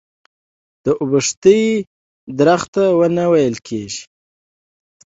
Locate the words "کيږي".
3.67-4.01